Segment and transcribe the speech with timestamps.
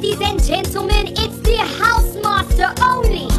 [0.00, 3.37] Ladies and gentlemen, it's the house master only.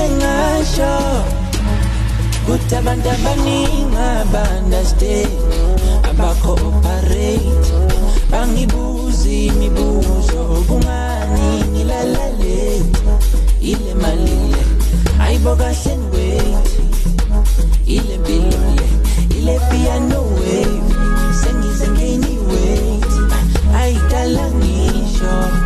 [0.00, 0.96] ngeke ngasho
[2.46, 5.32] kuthi abantu abaningi aba-understand
[6.08, 7.68] aba-cooperate
[8.32, 12.80] bangibuze imibuzo kungani ngilala late
[13.60, 14.62] ile mali le
[15.24, 16.68] ayibo kahle wait
[17.86, 18.88] ile mpilo le
[19.38, 20.80] ile piano wave
[21.40, 23.04] sengize ngeni wait
[23.80, 25.59] ayidala ngisho.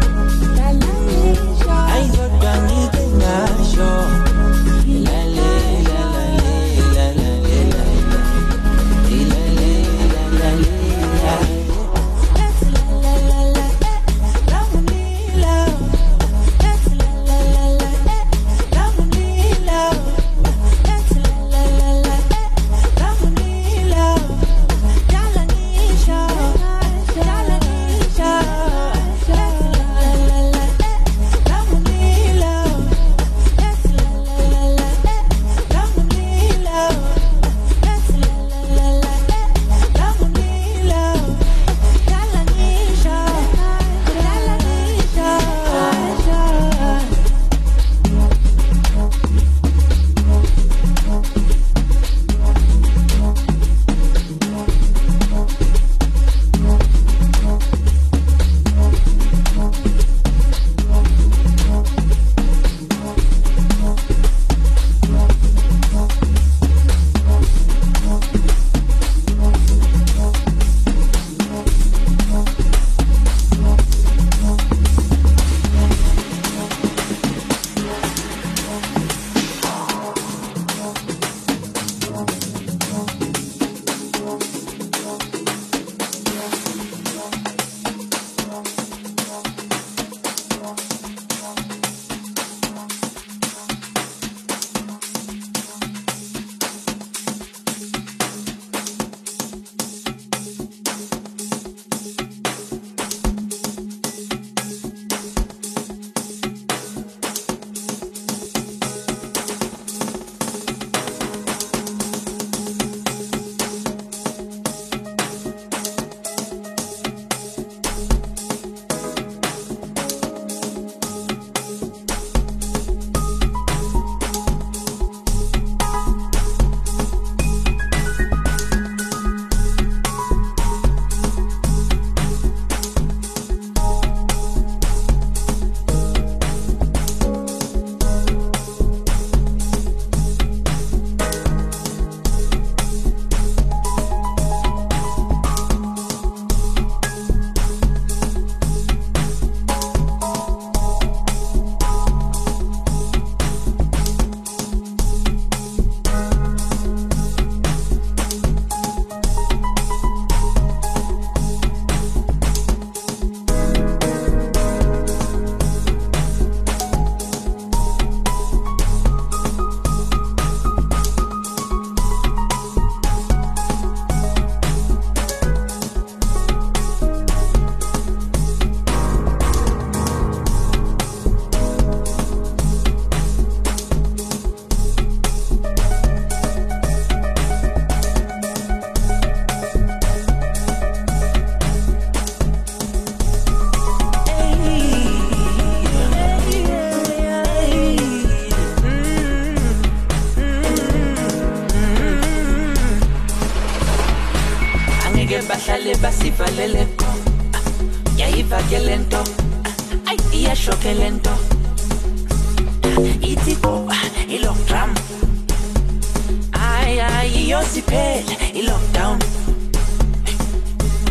[217.45, 219.19] Iyosiphele i-lockdown.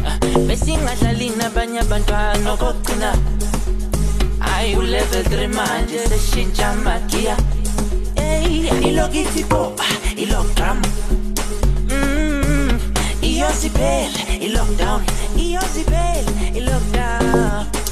[0.08, 3.10] Ah, besingadlali nabanye abantwana okokugcina
[4.40, 7.36] hayi ulevel 3 manje seshintsha magiya
[8.16, 9.86] ey ilokithi goba
[10.24, 10.80] i-lockdrum
[13.30, 15.02] iyosiphele i-lockdown.
[15.02, 17.83] Mm-hmm, iyosiphele i-lockdown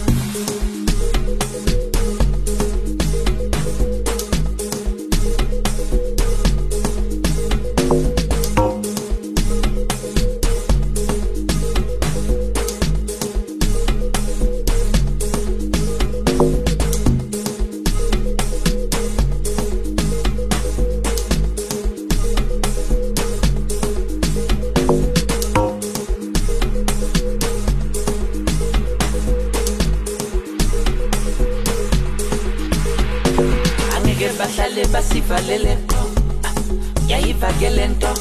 [37.12, 38.12] yayiva ke le nto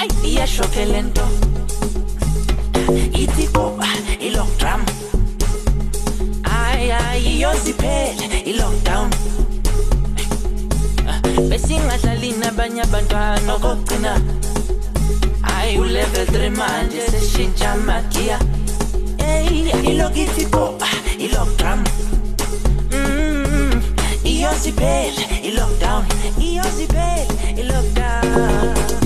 [0.00, 1.24] ayi ah, ah, iyashoke le nto
[3.22, 3.88] ithi goba
[4.26, 4.82] i-lockdrum
[6.56, 9.08] ayi ayi iyoziphele i-lockdown
[11.48, 14.12] besingadlali nabanye abantwana okokugcina.
[15.48, 18.38] Hayi ulevel 3 manje seshintsha magiya
[19.28, 20.88] ey ilokithi goba
[21.24, 22.21] i-lockdrum ah, Mm,
[24.42, 26.04] Iyosibel, i lockdown.
[26.36, 29.01] Iyosibel, i lockdown.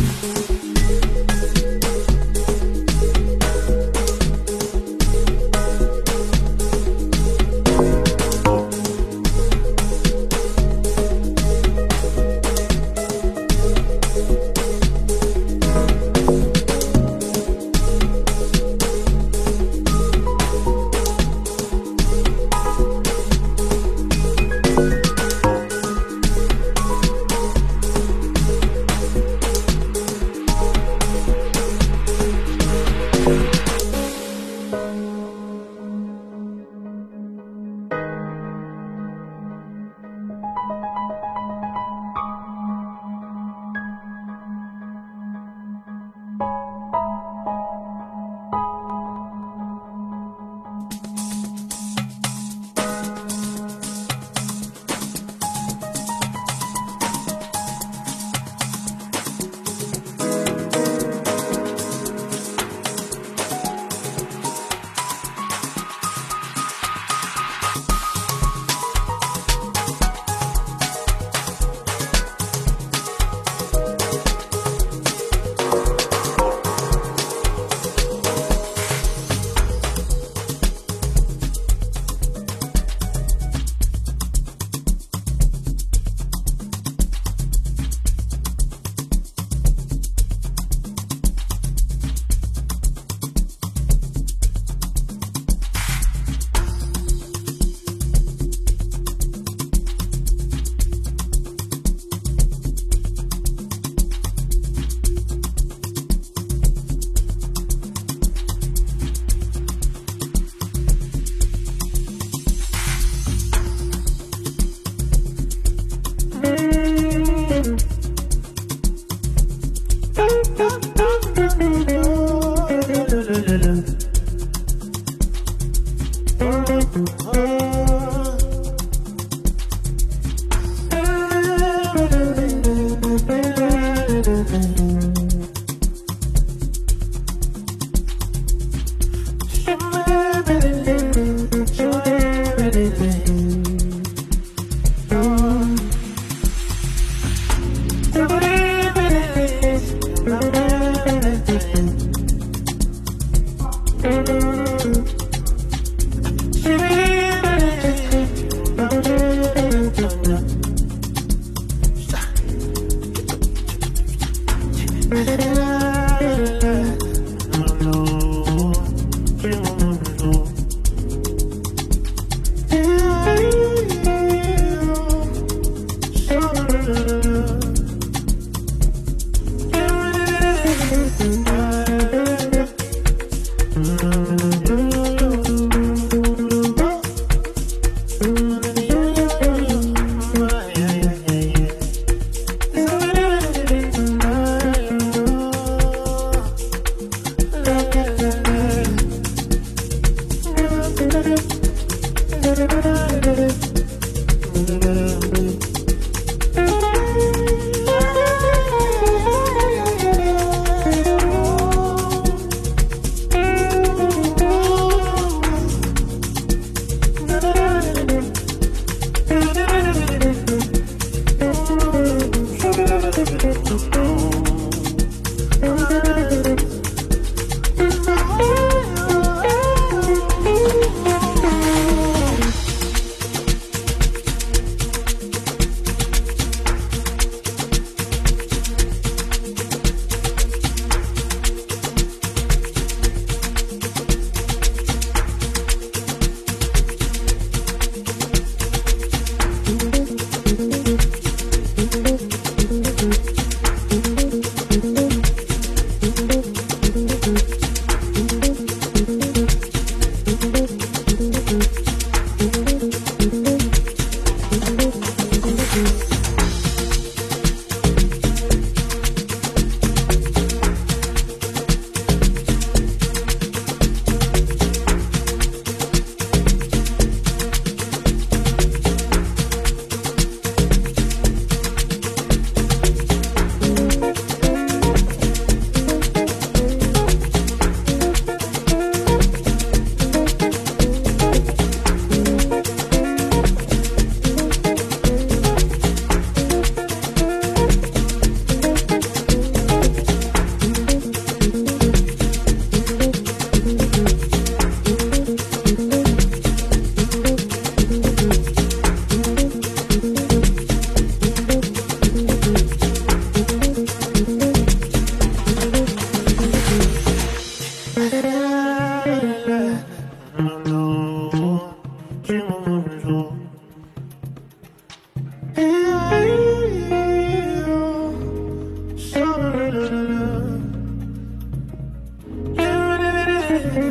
[333.76, 333.85] na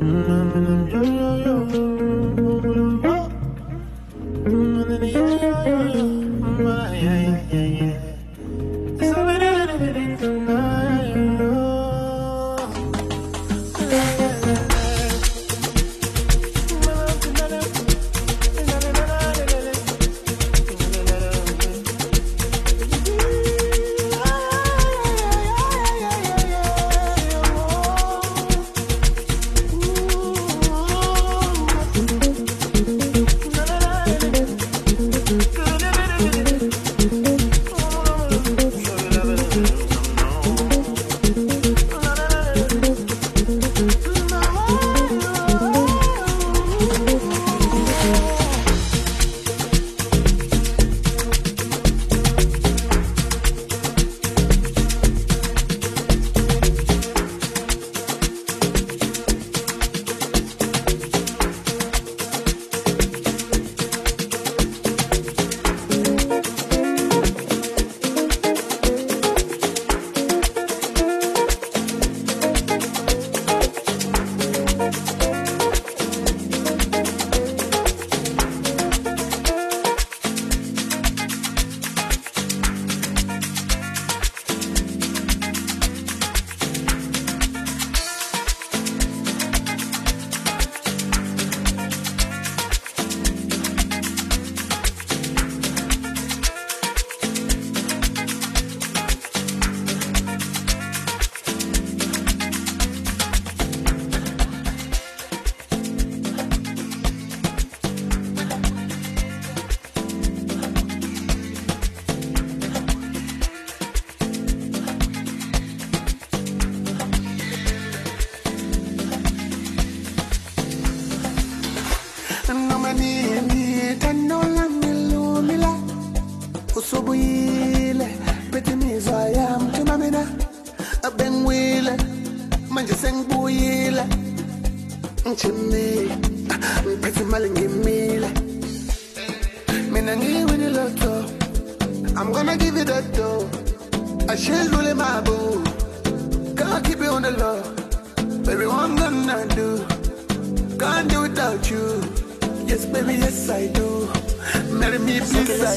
[0.00, 0.85] na na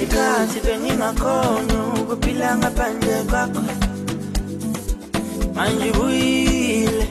[0.10, 3.62] ngesikhathi eh, bengingakhona ukuphila ngaphandle kwakho.
[5.56, 7.06] Manje buyile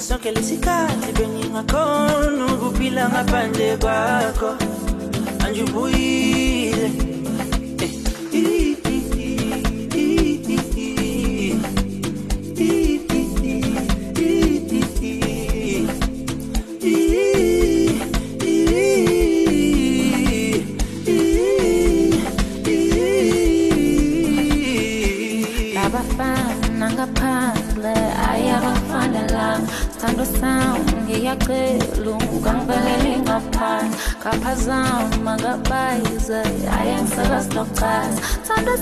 [0.00, 4.50] sonke lesikhathi bengingakhona ukuphila ngaphandle kwakho.
[5.40, 6.45] Manje buyile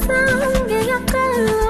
[0.05, 1.64] sithando sam ngiyacela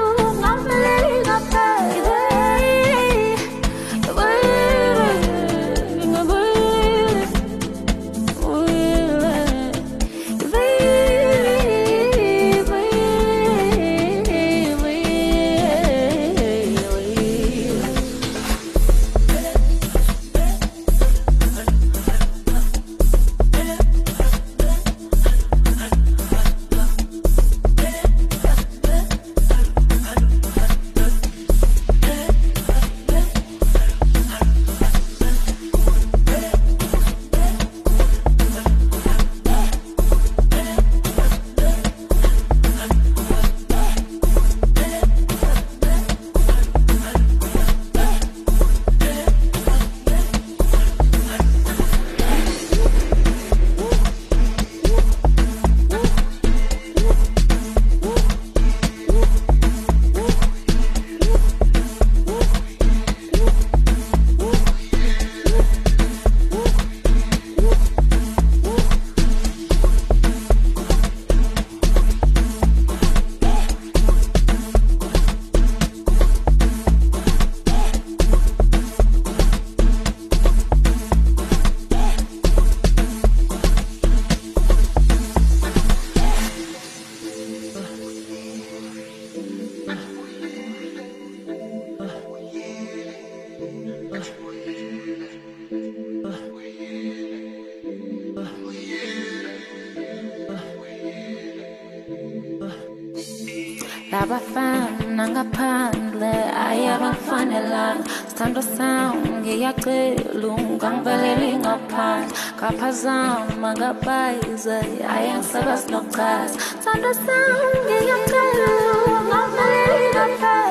[104.25, 106.33] labafana ngaphandle
[106.67, 112.33] ayabafanelanga sithando sam ngiyacela ungangibaleli ngaphandle.
[112.57, 114.79] Ngaphazama ngabayize
[115.13, 118.69] ayengisekasinochaza sithando sam ngiyacela
[119.13, 120.64] ungangibaleli ngaphandle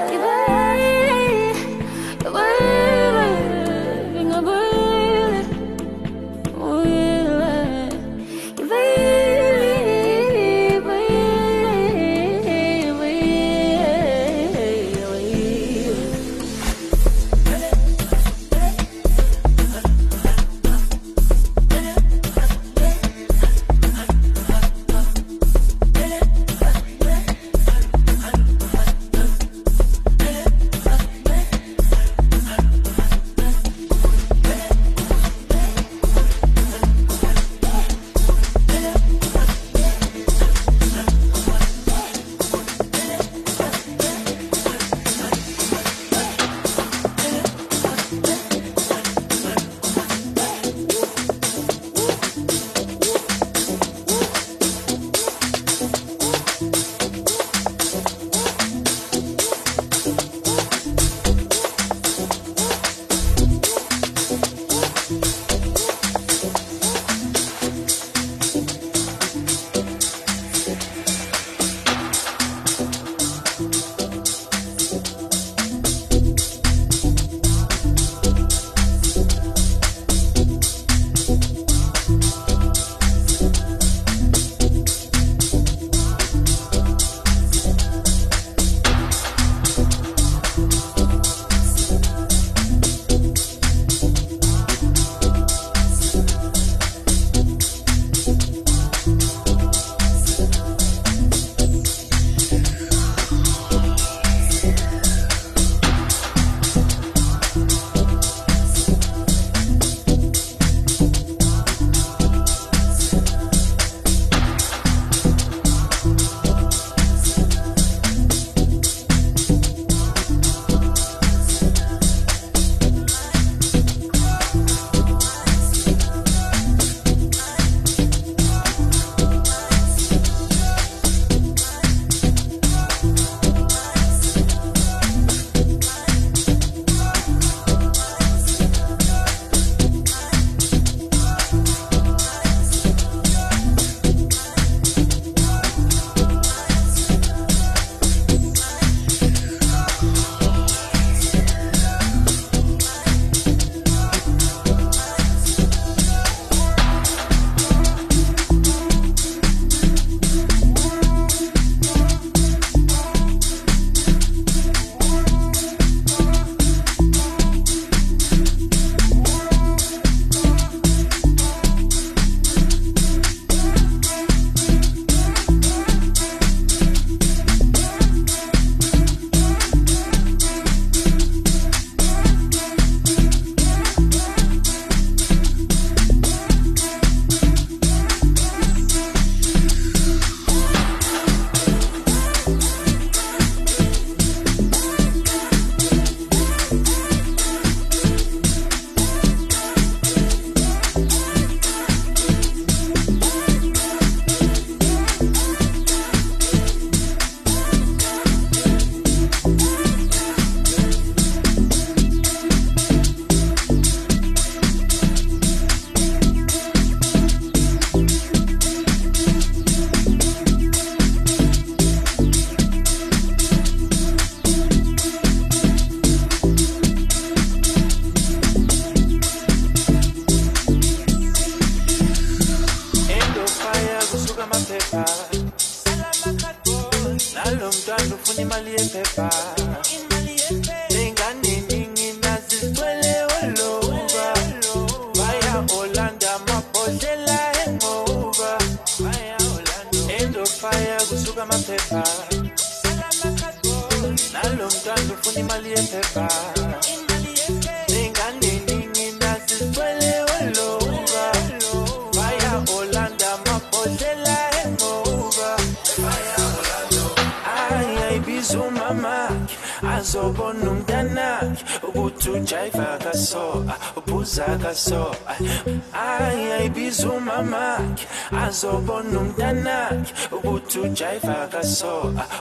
[276.04, 278.04] ay ayibiza umamakhe
[278.44, 280.12] azobona umntanakhe.
[280.36, 281.94] Ukuthi ujayiva kaso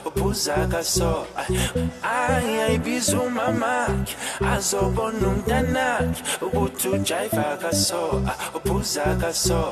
[0.08, 1.12] uphuza kaso
[2.16, 4.14] ay ayibiza umamakhe
[4.54, 6.20] azobona umntanakhe.
[6.46, 8.02] Ukuthi ujayiva kaso
[8.56, 9.62] uphuza kaso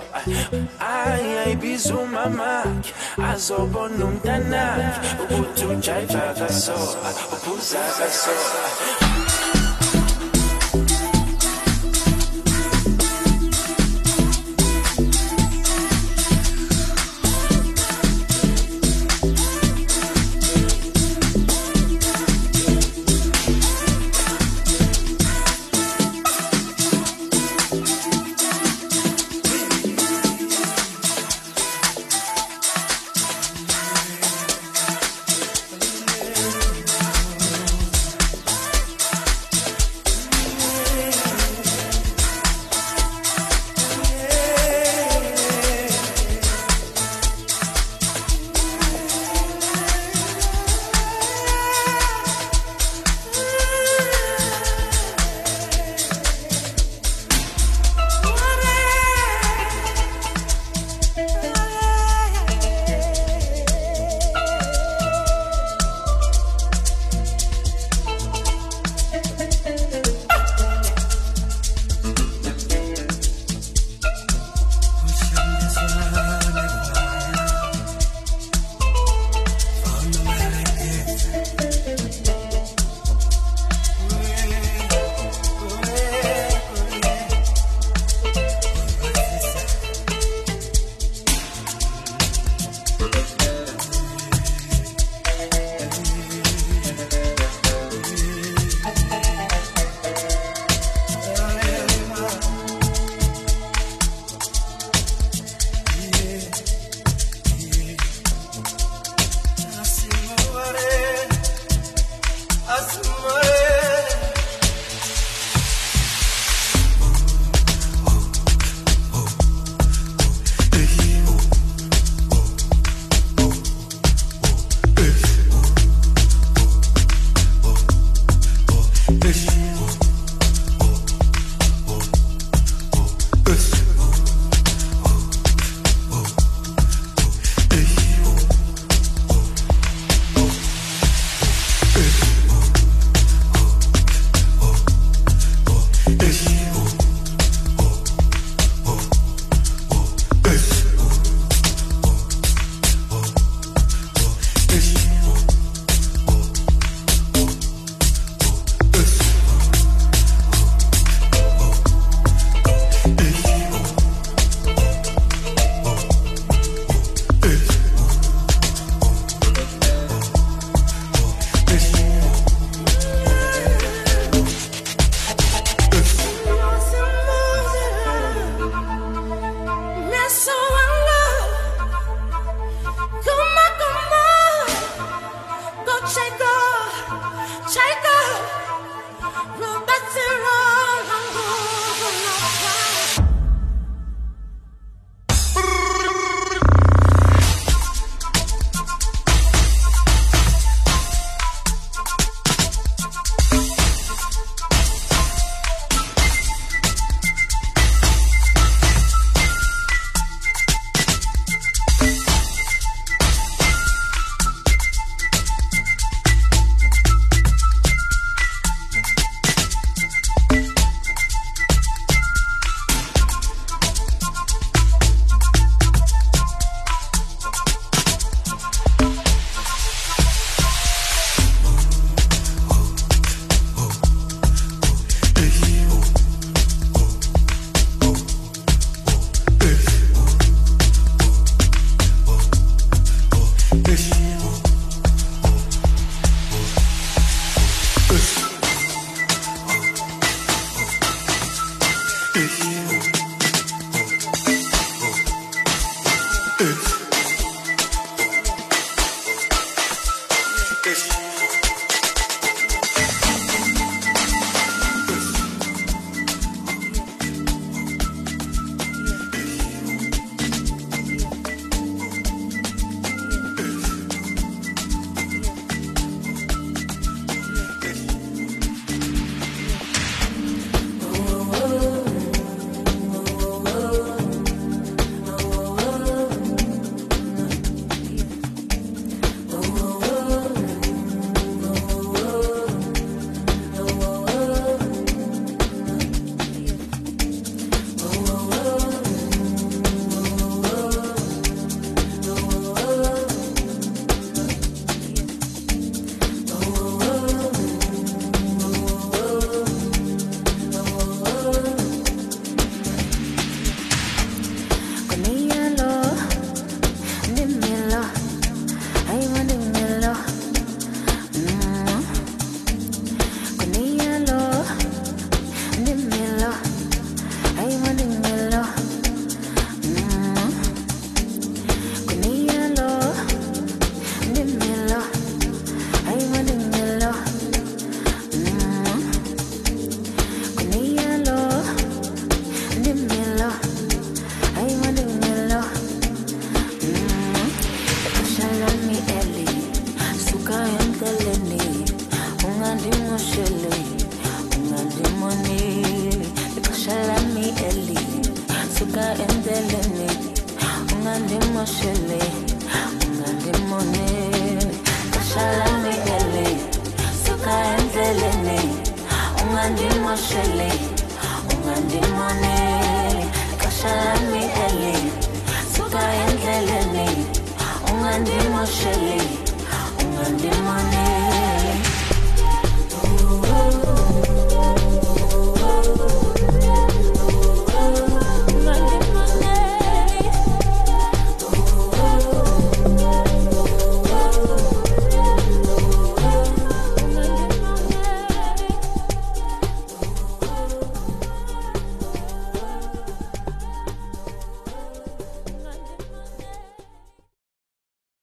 [0.80, 2.90] ay ayibiza umamakhe
[3.30, 4.98] azobona umntanakhe.
[5.22, 6.78] Ukuthi ujayiva kaso
[7.34, 9.01] uphuza kaso